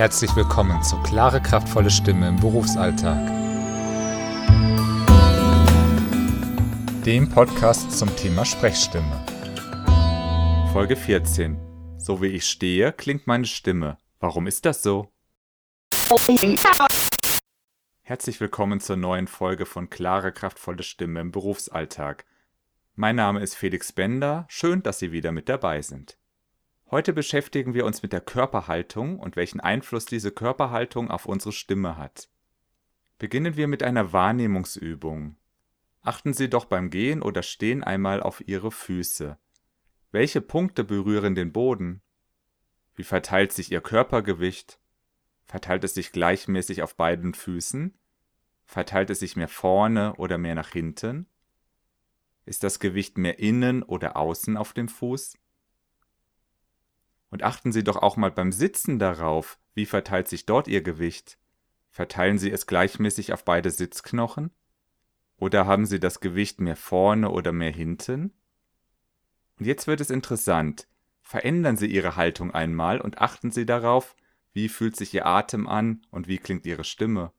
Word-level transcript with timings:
Herzlich 0.00 0.34
willkommen 0.34 0.82
zu 0.82 0.96
Klare, 1.02 1.42
kraftvolle 1.42 1.90
Stimme 1.90 2.26
im 2.26 2.36
Berufsalltag. 2.36 3.18
Dem 7.04 7.28
Podcast 7.28 7.92
zum 7.98 8.08
Thema 8.16 8.46
Sprechstimme. 8.46 9.26
Folge 10.72 10.96
14. 10.96 11.58
So 11.98 12.22
wie 12.22 12.28
ich 12.28 12.46
stehe, 12.46 12.94
klingt 12.94 13.26
meine 13.26 13.44
Stimme. 13.44 13.98
Warum 14.20 14.46
ist 14.46 14.64
das 14.64 14.82
so? 14.82 15.12
Herzlich 18.00 18.40
willkommen 18.40 18.80
zur 18.80 18.96
neuen 18.96 19.26
Folge 19.26 19.66
von 19.66 19.90
Klare, 19.90 20.32
kraftvolle 20.32 20.82
Stimme 20.82 21.20
im 21.20 21.30
Berufsalltag. 21.30 22.24
Mein 22.94 23.16
Name 23.16 23.40
ist 23.40 23.54
Felix 23.54 23.92
Bender. 23.92 24.46
Schön, 24.48 24.82
dass 24.82 24.98
Sie 24.98 25.12
wieder 25.12 25.30
mit 25.30 25.50
dabei 25.50 25.82
sind. 25.82 26.16
Heute 26.90 27.12
beschäftigen 27.12 27.72
wir 27.72 27.86
uns 27.86 28.02
mit 28.02 28.12
der 28.12 28.20
Körperhaltung 28.20 29.20
und 29.20 29.36
welchen 29.36 29.60
Einfluss 29.60 30.06
diese 30.06 30.32
Körperhaltung 30.32 31.08
auf 31.08 31.24
unsere 31.24 31.52
Stimme 31.52 31.96
hat. 31.96 32.28
Beginnen 33.18 33.54
wir 33.54 33.68
mit 33.68 33.84
einer 33.84 34.12
Wahrnehmungsübung. 34.12 35.36
Achten 36.02 36.32
Sie 36.32 36.50
doch 36.50 36.64
beim 36.64 36.90
Gehen 36.90 37.22
oder 37.22 37.44
Stehen 37.44 37.84
einmal 37.84 38.20
auf 38.20 38.42
Ihre 38.48 38.72
Füße. 38.72 39.38
Welche 40.10 40.40
Punkte 40.40 40.82
berühren 40.82 41.36
den 41.36 41.52
Boden? 41.52 42.02
Wie 42.96 43.04
verteilt 43.04 43.52
sich 43.52 43.70
Ihr 43.70 43.82
Körpergewicht? 43.82 44.80
Verteilt 45.44 45.84
es 45.84 45.94
sich 45.94 46.10
gleichmäßig 46.10 46.82
auf 46.82 46.96
beiden 46.96 47.34
Füßen? 47.34 47.96
Verteilt 48.64 49.10
es 49.10 49.20
sich 49.20 49.36
mehr 49.36 49.48
vorne 49.48 50.16
oder 50.16 50.38
mehr 50.38 50.56
nach 50.56 50.70
hinten? 50.70 51.28
Ist 52.46 52.64
das 52.64 52.80
Gewicht 52.80 53.16
mehr 53.16 53.38
innen 53.38 53.84
oder 53.84 54.16
außen 54.16 54.56
auf 54.56 54.72
dem 54.72 54.88
Fuß? 54.88 55.36
Und 57.30 57.42
achten 57.42 57.72
Sie 57.72 57.84
doch 57.84 57.96
auch 57.96 58.16
mal 58.16 58.30
beim 58.30 58.52
Sitzen 58.52 58.98
darauf, 58.98 59.58
wie 59.74 59.86
verteilt 59.86 60.28
sich 60.28 60.46
dort 60.46 60.68
Ihr 60.68 60.82
Gewicht? 60.82 61.38
Verteilen 61.90 62.38
Sie 62.38 62.50
es 62.50 62.66
gleichmäßig 62.66 63.32
auf 63.32 63.44
beide 63.44 63.70
Sitzknochen? 63.70 64.50
Oder 65.36 65.66
haben 65.66 65.86
Sie 65.86 66.00
das 66.00 66.20
Gewicht 66.20 66.60
mehr 66.60 66.76
vorne 66.76 67.30
oder 67.30 67.52
mehr 67.52 67.72
hinten? 67.72 68.32
Und 69.58 69.66
jetzt 69.66 69.86
wird 69.86 70.00
es 70.00 70.10
interessant. 70.10 70.88
Verändern 71.20 71.76
Sie 71.76 71.86
Ihre 71.86 72.16
Haltung 72.16 72.52
einmal 72.52 73.00
und 73.00 73.18
achten 73.18 73.50
Sie 73.50 73.66
darauf, 73.66 74.16
wie 74.52 74.68
fühlt 74.68 74.96
sich 74.96 75.14
Ihr 75.14 75.26
Atem 75.26 75.68
an 75.68 76.02
und 76.10 76.28
wie 76.28 76.38
klingt 76.38 76.66
Ihre 76.66 76.84
Stimme. 76.84 77.32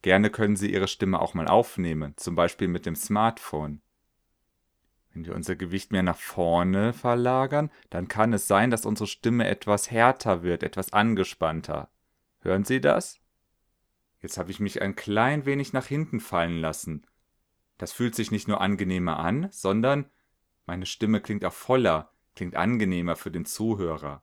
Gerne 0.00 0.30
können 0.30 0.56
Sie 0.56 0.72
Ihre 0.72 0.88
Stimme 0.88 1.20
auch 1.20 1.34
mal 1.34 1.46
aufnehmen, 1.46 2.14
zum 2.16 2.34
Beispiel 2.34 2.68
mit 2.68 2.86
dem 2.86 2.96
Smartphone. 2.96 3.81
Wenn 5.12 5.26
wir 5.26 5.34
unser 5.34 5.56
Gewicht 5.56 5.92
mehr 5.92 6.02
nach 6.02 6.18
vorne 6.18 6.92
verlagern, 6.92 7.70
dann 7.90 8.08
kann 8.08 8.32
es 8.32 8.48
sein, 8.48 8.70
dass 8.70 8.86
unsere 8.86 9.06
Stimme 9.06 9.46
etwas 9.46 9.90
härter 9.90 10.42
wird, 10.42 10.62
etwas 10.62 10.92
angespannter. 10.92 11.90
Hören 12.40 12.64
Sie 12.64 12.80
das? 12.80 13.20
Jetzt 14.20 14.38
habe 14.38 14.50
ich 14.50 14.60
mich 14.60 14.80
ein 14.80 14.96
klein 14.96 15.44
wenig 15.44 15.72
nach 15.72 15.86
hinten 15.86 16.20
fallen 16.20 16.58
lassen. 16.58 17.06
Das 17.76 17.92
fühlt 17.92 18.14
sich 18.14 18.30
nicht 18.30 18.48
nur 18.48 18.60
angenehmer 18.60 19.18
an, 19.18 19.48
sondern 19.50 20.06
meine 20.64 20.86
Stimme 20.86 21.20
klingt 21.20 21.44
auch 21.44 21.52
voller, 21.52 22.12
klingt 22.34 22.56
angenehmer 22.56 23.16
für 23.16 23.30
den 23.30 23.44
Zuhörer. 23.44 24.22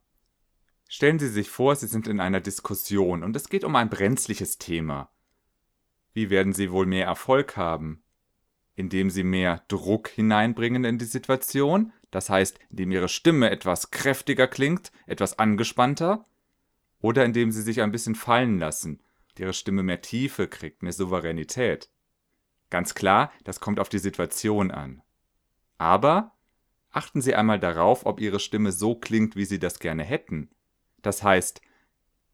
Stellen 0.88 1.20
Sie 1.20 1.28
sich 1.28 1.50
vor, 1.50 1.76
Sie 1.76 1.88
sind 1.88 2.08
in 2.08 2.20
einer 2.20 2.40
Diskussion 2.40 3.24
und 3.24 3.36
es 3.36 3.50
geht 3.50 3.64
um 3.64 3.76
ein 3.76 3.90
brenzliches 3.90 4.58
Thema. 4.58 5.12
Wie 6.14 6.32
werden 6.32 6.54
Sie 6.54 6.72
wohl 6.72 6.88
mehr 6.88 7.06
Erfolg 7.06 7.58
haben? 7.58 8.02
Indem 8.80 9.10
sie 9.10 9.24
mehr 9.24 9.62
Druck 9.68 10.08
hineinbringen 10.08 10.86
in 10.86 10.98
die 10.98 11.04
Situation, 11.06 11.92
das 12.12 12.30
heißt, 12.30 12.58
indem 12.70 12.92
ihre 12.92 13.10
Stimme 13.10 13.50
etwas 13.50 13.92
kräftiger 13.92 14.48
klingt, 14.48 14.94
etwas 15.06 15.38
angespannter, 15.38 16.26
oder 17.02 17.26
indem 17.26 17.52
sie 17.52 17.62
sich 17.62 17.82
ein 17.82 17.92
bisschen 17.92 18.16
fallen 18.16 18.58
lassen, 18.58 19.02
ihre 19.38 19.52
Stimme 19.52 19.84
mehr 19.84 20.02
Tiefe 20.02 20.48
kriegt, 20.48 20.82
mehr 20.82 20.94
Souveränität. 20.94 21.90
Ganz 22.70 22.96
klar, 22.96 23.34
das 23.44 23.60
kommt 23.60 23.82
auf 23.82 23.90
die 23.90 24.00
Situation 24.00 24.72
an. 24.72 25.02
Aber 25.78 26.32
achten 26.90 27.22
Sie 27.22 27.36
einmal 27.36 27.60
darauf, 27.60 28.06
ob 28.06 28.22
Ihre 28.22 28.40
Stimme 28.40 28.72
so 28.72 28.96
klingt, 28.96 29.36
wie 29.36 29.46
Sie 29.46 29.60
das 29.60 29.80
gerne 29.80 30.04
hätten. 30.04 30.52
Das 31.02 31.22
heißt, 31.22 31.62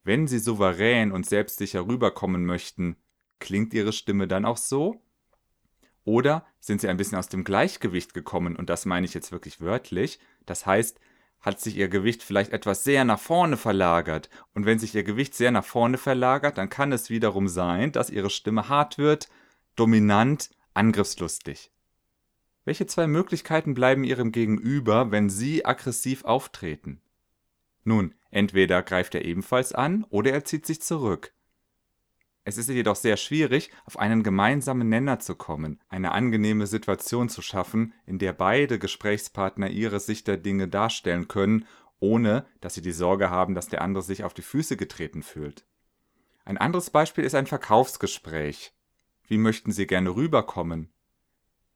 wenn 0.04 0.28
Sie 0.28 0.38
souverän 0.38 1.10
und 1.10 1.26
selbstsicher 1.26 1.88
rüberkommen 1.88 2.46
möchten, 2.46 2.96
klingt 3.40 3.74
Ihre 3.74 3.92
Stimme 3.92 4.28
dann 4.28 4.44
auch 4.44 4.58
so? 4.58 5.02
Oder 6.06 6.46
sind 6.60 6.80
sie 6.80 6.88
ein 6.88 6.96
bisschen 6.96 7.18
aus 7.18 7.28
dem 7.28 7.42
Gleichgewicht 7.42 8.14
gekommen, 8.14 8.54
und 8.54 8.70
das 8.70 8.86
meine 8.86 9.04
ich 9.04 9.12
jetzt 9.12 9.32
wirklich 9.32 9.60
wörtlich. 9.60 10.20
Das 10.46 10.64
heißt, 10.64 11.00
hat 11.40 11.60
sich 11.60 11.76
ihr 11.76 11.88
Gewicht 11.88 12.22
vielleicht 12.22 12.52
etwas 12.52 12.84
sehr 12.84 13.04
nach 13.04 13.18
vorne 13.18 13.56
verlagert. 13.56 14.30
Und 14.54 14.66
wenn 14.66 14.78
sich 14.78 14.94
ihr 14.94 15.02
Gewicht 15.02 15.34
sehr 15.34 15.50
nach 15.50 15.64
vorne 15.64 15.98
verlagert, 15.98 16.58
dann 16.58 16.70
kann 16.70 16.92
es 16.92 17.10
wiederum 17.10 17.48
sein, 17.48 17.90
dass 17.90 18.10
ihre 18.10 18.30
Stimme 18.30 18.68
hart 18.68 18.98
wird, 18.98 19.28
dominant, 19.74 20.50
angriffslustig. 20.74 21.72
Welche 22.64 22.86
zwei 22.86 23.08
Möglichkeiten 23.08 23.74
bleiben 23.74 24.04
ihrem 24.04 24.30
Gegenüber, 24.30 25.10
wenn 25.10 25.28
sie 25.28 25.64
aggressiv 25.64 26.24
auftreten? 26.24 27.00
Nun, 27.82 28.14
entweder 28.30 28.82
greift 28.84 29.16
er 29.16 29.24
ebenfalls 29.24 29.72
an 29.72 30.04
oder 30.08 30.32
er 30.32 30.44
zieht 30.44 30.66
sich 30.66 30.80
zurück. 30.80 31.32
Es 32.48 32.58
ist 32.58 32.70
jedoch 32.70 32.94
sehr 32.94 33.16
schwierig, 33.16 33.72
auf 33.86 33.98
einen 33.98 34.22
gemeinsamen 34.22 34.88
Nenner 34.88 35.18
zu 35.18 35.34
kommen, 35.34 35.80
eine 35.88 36.12
angenehme 36.12 36.68
Situation 36.68 37.28
zu 37.28 37.42
schaffen, 37.42 37.92
in 38.06 38.20
der 38.20 38.32
beide 38.32 38.78
Gesprächspartner 38.78 39.68
ihre 39.68 39.98
Sicht 39.98 40.28
der 40.28 40.36
Dinge 40.36 40.68
darstellen 40.68 41.26
können, 41.26 41.66
ohne 41.98 42.46
dass 42.60 42.74
sie 42.74 42.82
die 42.82 42.92
Sorge 42.92 43.30
haben, 43.30 43.56
dass 43.56 43.66
der 43.66 43.82
andere 43.82 44.04
sich 44.04 44.22
auf 44.22 44.32
die 44.32 44.42
Füße 44.42 44.76
getreten 44.76 45.24
fühlt. 45.24 45.66
Ein 46.44 46.56
anderes 46.56 46.90
Beispiel 46.90 47.24
ist 47.24 47.34
ein 47.34 47.48
Verkaufsgespräch. 47.48 48.72
Wie 49.26 49.38
möchten 49.38 49.72
Sie 49.72 49.88
gerne 49.88 50.14
rüberkommen? 50.14 50.92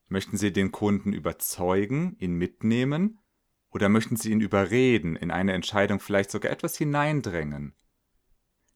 Möchten 0.06 0.36
Sie 0.36 0.52
den 0.52 0.70
Kunden 0.70 1.12
überzeugen, 1.12 2.14
ihn 2.20 2.34
mitnehmen? 2.34 3.18
Oder 3.72 3.88
möchten 3.88 4.14
Sie 4.14 4.30
ihn 4.30 4.40
überreden, 4.40 5.16
in 5.16 5.32
eine 5.32 5.52
Entscheidung 5.52 5.98
vielleicht 5.98 6.30
sogar 6.30 6.52
etwas 6.52 6.76
hineindrängen? 6.76 7.74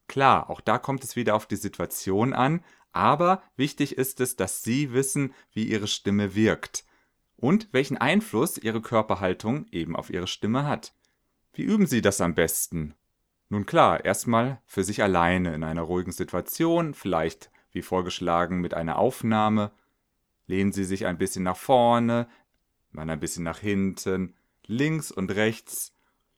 Klar, 0.07 0.51
auch 0.51 0.61
da 0.61 0.79
kommt 0.79 1.05
es 1.05 1.17
wieder 1.17 1.35
auf 1.35 1.47
die 1.47 1.57
Situation 1.57 2.33
an, 2.33 2.63
aber 2.93 3.43
wichtig 3.57 3.99
ist 3.99 4.21
es, 4.21 4.37
dass 4.37 4.63
Sie 4.63 4.93
wissen, 4.93 5.35
wie 5.53 5.65
Ihre 5.65 5.89
Stimme 5.89 6.35
wirkt 6.35 6.85
und 7.37 7.69
welchen 7.73 7.97
Einfluss 7.97 8.59
Ihre 8.59 8.81
Körperhaltung 8.81 9.67
eben 9.73 9.97
auf 9.97 10.11
Ihre 10.11 10.29
Stimme 10.29 10.67
hat. 10.67 10.95
Wie 11.53 11.63
üben 11.63 11.87
Sie 11.87 12.03
das 12.03 12.21
am 12.21 12.35
besten? 12.35 12.95
Nun 13.49 13.67
klar, 13.67 14.05
erstmal 14.05 14.61
für 14.67 14.85
sich 14.85 15.03
alleine 15.03 15.55
in 15.55 15.65
einer 15.65 15.83
ruhigen 15.83 16.13
Situation, 16.13 16.95
vielleicht 16.95 17.51
wie 17.73 17.83
vorgeschlagen 17.83 18.61
mit 18.61 18.75
einer 18.75 18.99
Aufnahme. 18.99 19.73
Lehnen 20.47 20.73
Sie 20.73 20.85
sich 20.85 21.07
ein 21.07 21.19
bisschen 21.19 21.45
nach 21.45 21.57
vorne, 21.57 22.29
dann 22.93 23.11
ein 23.11 23.21
bisschen 23.21 23.45
nach 23.45 23.59
hinten, 23.59 24.35
links 24.67 25.11
und 25.11 25.31
rechts. 25.35 25.93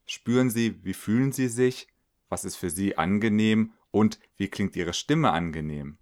Spüren 0.07 0.51
Sie, 0.51 0.85
wie 0.85 0.95
fühlen 0.95 1.33
Sie 1.33 1.49
sich? 1.49 1.89
Was 2.29 2.45
ist 2.45 2.57
für 2.57 2.71
Sie 2.71 2.97
angenehm 2.99 3.73
und 3.91 4.19
wie 4.37 4.49
klingt 4.49 4.77
Ihre 4.77 4.93
Stimme 4.93 5.31
angenehm. 5.31 5.99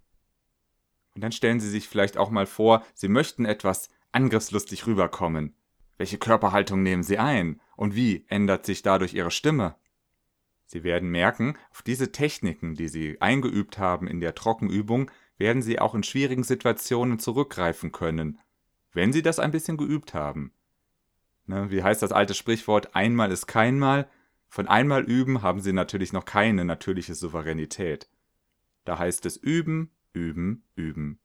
Und 1.13 1.23
dann 1.23 1.31
stellen 1.31 1.59
Sie 1.59 1.69
sich 1.69 1.87
vielleicht 1.87 2.17
auch 2.17 2.29
mal 2.29 2.45
vor, 2.45 2.85
Sie 2.93 3.07
möchten 3.07 3.45
etwas 3.45 3.89
angriffslustig 4.11 4.85
rüberkommen. 4.85 5.55
Welche 5.97 6.17
Körperhaltung 6.17 6.83
nehmen 6.83 7.03
Sie 7.03 7.17
ein 7.17 7.61
und 7.77 7.95
wie 7.95 8.25
ändert 8.27 8.65
sich 8.65 8.81
dadurch 8.81 9.13
Ihre 9.13 9.31
Stimme? 9.31 9.75
Sie 10.65 10.83
werden 10.83 11.09
merken, 11.09 11.57
auf 11.71 11.81
diese 11.83 12.11
Techniken, 12.11 12.75
die 12.75 12.87
Sie 12.87 13.21
eingeübt 13.21 13.77
haben 13.77 14.07
in 14.07 14.19
der 14.19 14.35
Trockenübung, 14.35 15.11
werden 15.37 15.61
Sie 15.61 15.79
auch 15.79 15.95
in 15.95 16.03
schwierigen 16.03 16.43
Situationen 16.43 17.19
zurückgreifen 17.19 17.91
können, 17.91 18.39
wenn 18.91 19.13
Sie 19.13 19.21
das 19.21 19.39
ein 19.39 19.51
bisschen 19.51 19.77
geübt 19.77 20.13
haben. 20.13 20.53
Ne, 21.45 21.69
wie 21.69 21.83
heißt 21.83 22.01
das 22.01 22.11
alte 22.11 22.33
Sprichwort, 22.33 22.95
einmal 22.95 23.31
ist 23.31 23.45
keinmal, 23.45 24.09
von 24.55 24.67
einmal 24.69 25.03
üben 25.03 25.41
haben 25.41 25.59
sie 25.59 25.73
natürlich 25.73 26.13
noch 26.13 26.23
keine 26.23 26.63
natürliche 26.63 27.13
Souveränität. 27.13 28.09
Da 28.85 28.97
heißt 28.97 29.25
es 29.25 29.35
üben, 29.35 29.91
üben, 30.13 30.63
üben. 30.77 31.19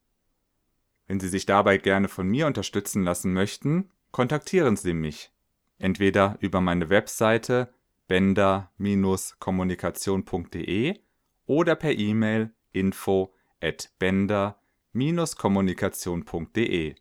Wenn 1.07 1.21
Sie 1.21 1.29
sich 1.29 1.45
dabei 1.45 1.77
gerne 1.77 2.09
von 2.09 2.27
mir 2.27 2.45
unterstützen 2.45 3.05
lassen 3.05 3.31
möchten, 3.31 3.89
kontaktieren 4.11 4.75
Sie 4.75 4.93
mich. 4.93 5.31
Entweder 5.77 6.35
über 6.41 6.59
meine 6.59 6.89
Webseite 6.89 7.73
bender-kommunikation.de 8.09 10.99
oder 11.45 11.75
per 11.75 11.97
E-Mail 11.97 12.51
info 12.73 13.33
at 13.61 13.93
bender-kommunikation.de. 13.97 16.95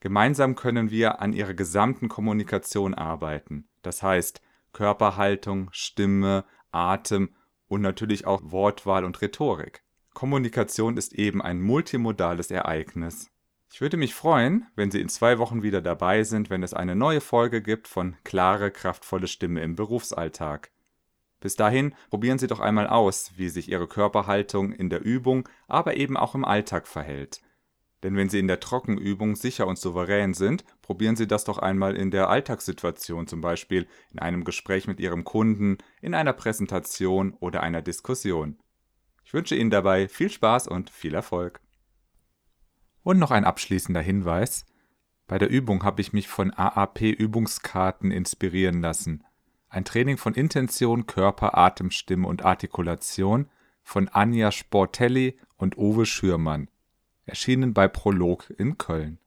Gemeinsam 0.00 0.54
können 0.56 0.90
wir 0.90 1.22
an 1.22 1.32
Ihrer 1.32 1.54
gesamten 1.54 2.10
Kommunikation 2.10 2.92
arbeiten. 2.92 3.66
Das 3.80 4.02
heißt, 4.02 4.42
Körperhaltung, 4.72 5.68
Stimme, 5.72 6.44
Atem 6.70 7.34
und 7.66 7.80
natürlich 7.80 8.26
auch 8.26 8.40
Wortwahl 8.44 9.04
und 9.04 9.20
Rhetorik. 9.20 9.82
Kommunikation 10.14 10.96
ist 10.96 11.14
eben 11.14 11.40
ein 11.40 11.60
multimodales 11.60 12.50
Ereignis. 12.50 13.30
Ich 13.70 13.80
würde 13.80 13.96
mich 13.96 14.14
freuen, 14.14 14.66
wenn 14.74 14.90
Sie 14.90 15.00
in 15.00 15.08
zwei 15.08 15.38
Wochen 15.38 15.62
wieder 15.62 15.82
dabei 15.82 16.24
sind, 16.24 16.50
wenn 16.50 16.62
es 16.62 16.74
eine 16.74 16.96
neue 16.96 17.20
Folge 17.20 17.62
gibt 17.62 17.86
von 17.86 18.16
Klare, 18.24 18.70
kraftvolle 18.70 19.28
Stimme 19.28 19.60
im 19.60 19.76
Berufsalltag. 19.76 20.70
Bis 21.40 21.54
dahin 21.54 21.94
probieren 22.10 22.38
Sie 22.38 22.46
doch 22.46 22.60
einmal 22.60 22.88
aus, 22.88 23.32
wie 23.36 23.48
sich 23.48 23.70
Ihre 23.70 23.86
Körperhaltung 23.86 24.72
in 24.72 24.90
der 24.90 25.04
Übung, 25.04 25.48
aber 25.68 25.96
eben 25.96 26.16
auch 26.16 26.34
im 26.34 26.44
Alltag 26.44 26.88
verhält. 26.88 27.40
Denn 28.02 28.16
wenn 28.16 28.28
Sie 28.28 28.38
in 28.38 28.46
der 28.46 28.60
Trockenübung 28.60 29.34
sicher 29.34 29.66
und 29.66 29.78
souverän 29.78 30.32
sind, 30.32 30.64
probieren 30.82 31.16
Sie 31.16 31.26
das 31.26 31.44
doch 31.44 31.58
einmal 31.58 31.96
in 31.96 32.10
der 32.10 32.30
Alltagssituation, 32.30 33.26
zum 33.26 33.40
Beispiel 33.40 33.88
in 34.12 34.20
einem 34.20 34.44
Gespräch 34.44 34.86
mit 34.86 35.00
Ihrem 35.00 35.24
Kunden, 35.24 35.78
in 36.00 36.14
einer 36.14 36.32
Präsentation 36.32 37.34
oder 37.40 37.62
einer 37.62 37.82
Diskussion. 37.82 38.58
Ich 39.24 39.34
wünsche 39.34 39.56
Ihnen 39.56 39.70
dabei 39.70 40.08
viel 40.08 40.30
Spaß 40.30 40.68
und 40.68 40.90
viel 40.90 41.14
Erfolg. 41.14 41.60
Und 43.02 43.18
noch 43.18 43.32
ein 43.32 43.44
abschließender 43.44 44.00
Hinweis. 44.00 44.64
Bei 45.26 45.38
der 45.38 45.50
Übung 45.50 45.82
habe 45.82 46.00
ich 46.00 46.12
mich 46.12 46.28
von 46.28 46.52
AAP-Übungskarten 46.52 48.12
inspirieren 48.12 48.80
lassen. 48.80 49.24
Ein 49.68 49.84
Training 49.84 50.16
von 50.16 50.34
Intention, 50.34 51.06
Körper, 51.06 51.58
Atem, 51.58 51.90
Stimme 51.90 52.28
und 52.28 52.44
Artikulation 52.44 53.50
von 53.82 54.08
Anja 54.08 54.52
Sportelli 54.52 55.38
und 55.56 55.76
Uwe 55.76 56.06
Schürmann 56.06 56.68
erschienen 57.28 57.74
bei 57.74 57.88
Prolog 57.88 58.50
in 58.56 58.78
Köln 58.78 59.18